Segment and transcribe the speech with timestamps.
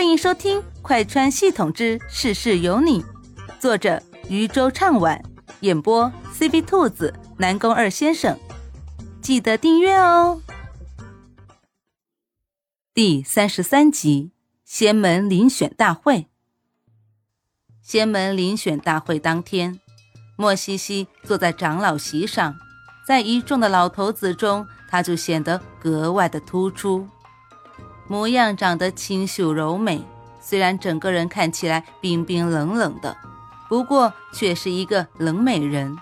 [0.00, 3.02] 欢迎收听《快穿系统之事事有你》，
[3.58, 5.22] 作者渔舟唱晚，
[5.60, 8.34] 演播 CB 兔子、南宫二先生。
[9.20, 10.40] 记得订阅哦。
[12.94, 14.32] 第三十三集：
[14.64, 16.28] 仙门遴选大会。
[17.82, 19.78] 仙门遴选大会当天，
[20.34, 22.56] 莫西西坐在长老席上，
[23.06, 27.06] 在一众的老头子中，他就显得格外的突出。
[28.10, 30.02] 模样长得清秀柔美，
[30.40, 33.16] 虽然整个人看起来冰冰冷冷的，
[33.68, 35.96] 不过却是一个冷美人。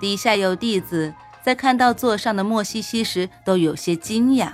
[0.00, 1.12] 底下有弟子
[1.44, 4.52] 在看到座上的莫西西时，都有些惊讶。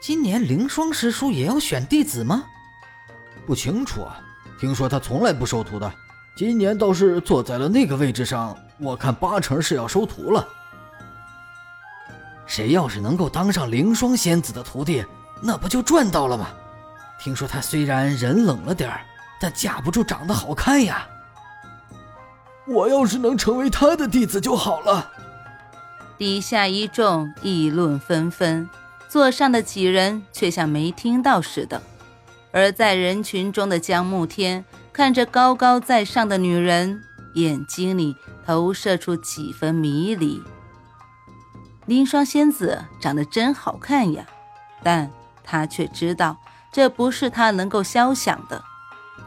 [0.00, 2.46] 今年凌霜师叔也要选弟子吗？
[3.46, 4.18] 不清楚啊，
[4.58, 5.92] 听说他从来不收徒的，
[6.36, 10.48] 今年倒是坐在了那个位置上，我看八成是要收徒了。
[12.46, 15.04] 谁要是能够当上凌霜仙子的徒弟，
[15.40, 16.48] 那不就赚到了吗？
[17.18, 19.00] 听说她虽然人冷了点儿，
[19.40, 21.06] 但架不住长得好看呀。
[22.66, 25.12] 我要是能成为她的弟子就好了。
[26.18, 28.68] 底下一众议论纷纷，
[29.08, 31.82] 座上的几人却像没听到似的。
[32.52, 37.02] 而在人群中的江慕天看着高高在上的女人，
[37.34, 38.16] 眼睛里
[38.46, 40.42] 投射出几分迷离。
[41.86, 44.26] 凌霜仙子长得真好看呀，
[44.82, 45.10] 但
[45.44, 46.36] 他却知道
[46.72, 48.62] 这不是他能够肖想的。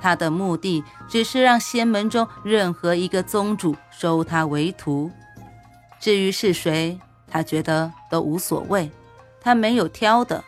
[0.02, 5.12] 他的目的只是让仙门中任何一个宗主收他为徒。
[6.00, 8.90] 至于是谁，他觉得都无所谓，
[9.42, 10.44] 他没有挑的。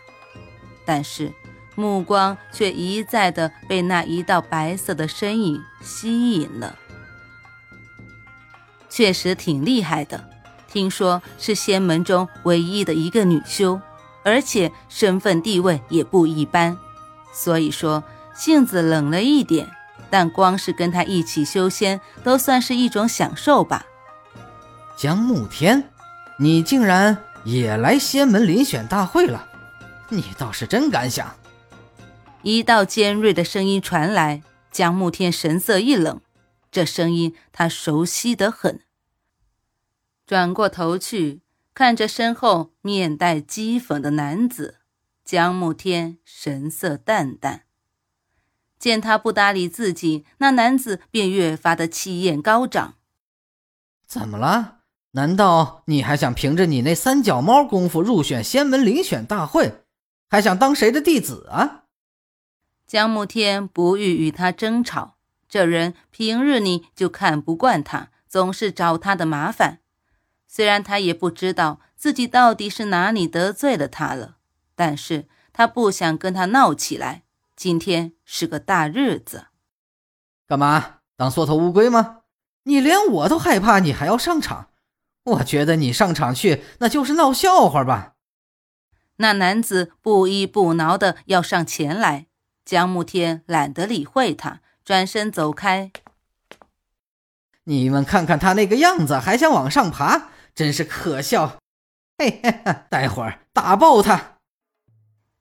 [0.84, 1.32] 但是
[1.74, 6.78] 目光却一再的被那一道白色的身影吸引了，
[8.88, 10.31] 确实挺厉害的。
[10.72, 13.78] 听说是仙门中唯一的一个女修，
[14.24, 16.78] 而且身份地位也不一般，
[17.30, 18.02] 所以说
[18.34, 19.70] 性子冷了一点，
[20.08, 23.84] 但光是跟她一起修仙都算是一种享受吧。
[24.96, 25.90] 江慕天，
[26.38, 29.46] 你竟然也来仙门遴选大会了，
[30.08, 31.36] 你倒是真敢想！
[32.40, 36.20] 一道尖锐的声音传来，江慕天神色一冷，
[36.70, 38.80] 这声音他熟悉得很。
[40.26, 41.42] 转过头去，
[41.74, 44.78] 看着身后面带讥讽的男子，
[45.24, 47.62] 江慕天神色淡淡。
[48.78, 52.94] 见他不搭理自己，那男子便越发的气焰高涨。
[54.06, 54.78] 怎么了？
[55.12, 59.84] 难道你还想凭着你那三脚猫功夫入选仙门遴选大会？
[60.28, 61.84] 还想当谁的弟子啊？
[62.86, 65.18] 江慕天不欲与他争吵，
[65.48, 69.81] 这人平日里就看不惯他，总是找他的麻烦。
[70.54, 74.36] 虽然他也不知道自己到底是哪里得罪了他了，
[74.74, 77.22] 但是他不想跟他闹起来。
[77.56, 79.46] 今天是个大日子，
[80.46, 82.18] 干嘛当缩头乌龟吗？
[82.64, 84.68] 你连我都害怕，你还要上场？
[85.24, 88.12] 我觉得你上场去那就是闹笑话吧。
[89.16, 92.26] 那男子不依不挠的要上前来，
[92.66, 95.90] 江慕天懒得理会他，转身走开。
[97.64, 100.28] 你们看看他那个样子，还想往上爬？
[100.54, 101.56] 真是可笑！
[102.18, 102.54] 嘿嘿，
[102.90, 104.36] 待会儿打爆他！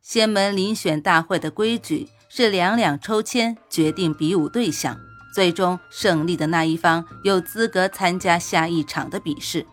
[0.01, 4.97] 仙门遴选大会的规矩是两两抽签决定比武对象，
[5.35, 9.67] 最终胜利的那一方有资格参加下一场的比试。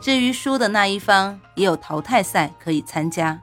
[0.00, 3.40] 至于输的那一方也有淘汰赛可以参加，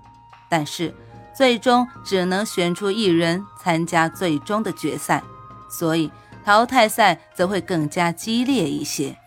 [0.49, 0.93] 但是
[1.35, 5.23] 最终只能选出一人参加最终的决赛，
[5.69, 6.11] 所以
[6.43, 9.17] 淘汰赛则会更加激烈一些。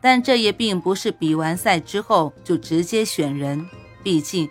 [0.00, 3.68] 但这也并不是比完赛之后就直接选人，
[4.02, 4.48] 毕竟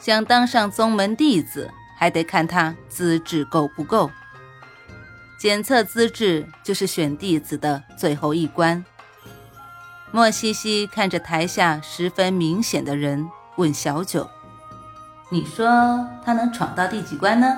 [0.00, 4.10] 想当上宗门弟子，还得看他资质够不够。
[5.38, 8.84] 检测资质就是选弟子的最后一关。
[10.12, 13.26] 莫西西看着台下十分明显的人，
[13.56, 14.28] 问小九
[15.30, 15.66] ：“你说
[16.24, 17.48] 他能闯到第几关呢？”“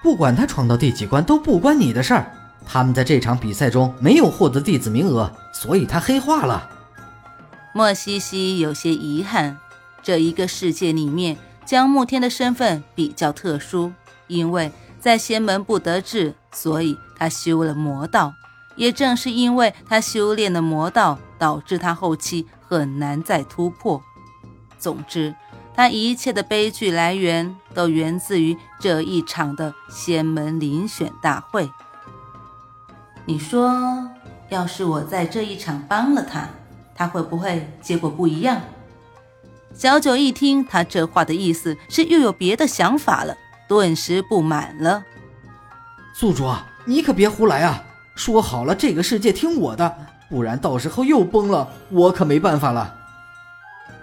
[0.00, 2.32] 不管他闯到第几关，都不关你的事儿。”
[2.64, 6.70] 他们在这场比赛中没有获得弟子名额，所以他黑化了。
[7.74, 9.58] 莫西西有些遗憾，
[10.04, 13.92] 这一个世界里面，江慕天的身份比较特殊，
[14.28, 14.70] 因为
[15.00, 18.32] 在仙门不得志，所以他修了魔道。
[18.76, 24.00] 也正是因为他修炼的魔道，导致他后期很难再突破。
[24.78, 25.34] 总之，
[25.74, 31.68] 他一切的悲剧来源都源自于这一场的仙门遴选大会。
[33.26, 34.08] 你说，
[34.48, 36.48] 要是我在这一场帮了他，
[36.94, 38.60] 他会不会结果不一样？
[39.74, 43.36] 小九一听他这话的意思是又有别的想法了，
[43.68, 45.04] 顿时不满了。
[46.14, 46.50] 宿主，
[46.84, 47.84] 你可别胡来啊！
[48.16, 49.96] 说好了，这个世界听我的，
[50.28, 52.96] 不然到时候又崩了，我可没办法了。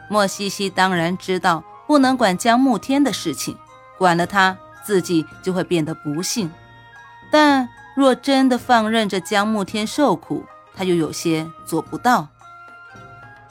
[0.08, 3.58] 莫西西当然知道不能管江慕天的事情，
[3.98, 6.50] 管了他自己就会变得不幸。
[7.30, 10.46] 但若真的放任着江慕天受苦，
[10.76, 12.28] 他又有些做不到。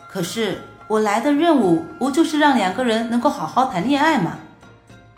[0.08, 0.60] 可是。
[0.86, 4.38] 我来的任务不就是让两个人能够好好谈恋爱吗？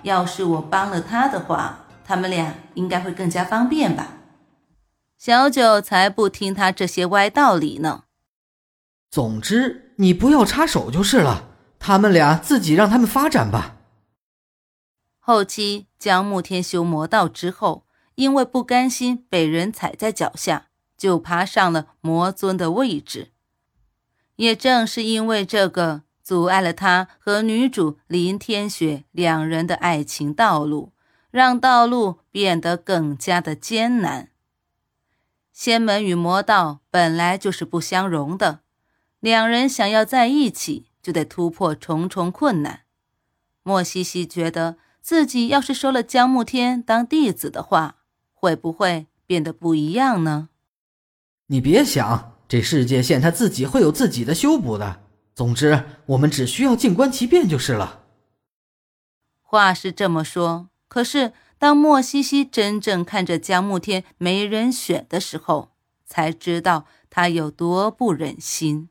[0.03, 4.13] 要是我帮了他的话，他们俩应该会更加方便吧。
[5.19, 8.05] 小九才不听他这些歪道理呢。
[9.11, 11.49] 总之，你不要插手就是了，
[11.81, 13.75] 他们俩自己让他们发展吧。
[15.19, 17.86] 后期江慕天修魔道之后，
[18.17, 20.67] 因为不甘心被人踩在脚下，
[20.99, 23.31] 就爬上了魔尊的位置。
[24.35, 30.93] 也正是因为这个，阻碍了他和女主林天雪两人的爱情道路，
[31.31, 34.31] 让道路变得更加的艰难。
[35.53, 38.61] 仙门与魔道本来就是不相容的，
[39.21, 42.81] 两人想要在一起，就得突破重重困难。
[43.63, 47.97] 莫西西觉得自己要是收了江慕天当弟子的话，
[48.39, 50.51] 会不会变得不一样呢？
[51.47, 52.35] 你别想。
[52.49, 55.01] 这世界线他自己会有自己的修补的。
[55.35, 58.05] 总之，我们只需要静观其变就是了。
[59.43, 65.73] 话是这么说，可是当莫西西真正看着江慕天没人选的时候，
[66.07, 68.89] 才知道他有多不忍心。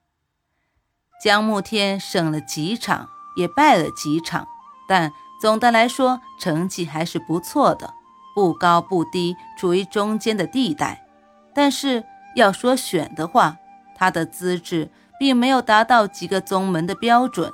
[1.23, 3.07] 江慕天胜了几场，
[3.37, 4.45] 也败了几场，
[4.85, 7.93] 但总的来说成绩还是不错的，
[8.35, 11.07] 不高不低，处于中间的地带。
[11.55, 12.03] 但是。
[12.35, 13.55] 要说选的话，
[13.95, 17.49] 他的资质并没有达到几个宗门的标准，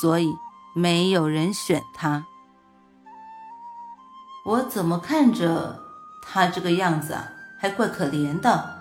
[0.00, 0.32] 所以
[0.76, 2.24] 没有人选他。
[4.44, 5.76] 我怎么看着
[6.24, 8.76] 他这个样子啊，还怪可怜的。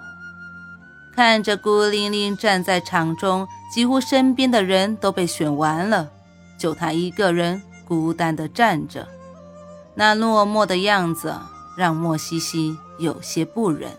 [1.16, 6.08] 看着孤零零站在场中，几乎身边的人都被选完了，
[6.60, 9.08] 就他一个人孤单的站着，
[9.96, 11.36] 那落寞的样子
[11.78, 13.98] 让莫西西有些不忍。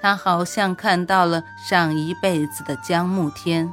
[0.00, 3.72] 他好像看到了上一辈子的江慕天，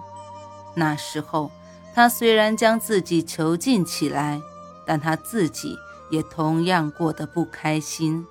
[0.75, 1.51] 那时候
[1.95, 4.41] 他虽然将自己囚禁起来，
[4.85, 5.75] 但他自己
[6.11, 8.27] 也同样过得不开心，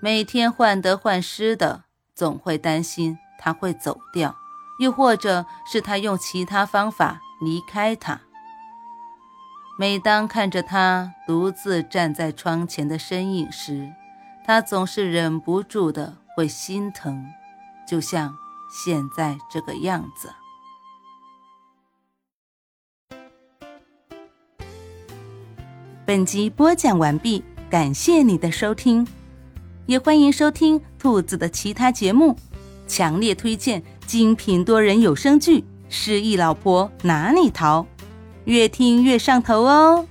[0.00, 4.36] 每天患得患失的，总会担心他会走掉，
[4.78, 8.20] 又或者是他用其他方法离开他。
[9.78, 13.90] 每当看着他独自站在窗前的身影时，
[14.44, 16.22] 他总是忍不住的。
[16.34, 17.26] 会心疼，
[17.86, 18.34] 就像
[18.70, 20.32] 现在这个样子。
[26.06, 29.06] 本集播讲完毕，感谢你的收听，
[29.84, 32.34] 也欢迎收听兔子的其他节目，
[32.86, 35.60] 强烈推荐精品多人有声剧
[35.90, 37.82] 《失忆老婆哪里逃》，
[38.44, 40.06] 越听越上头哦。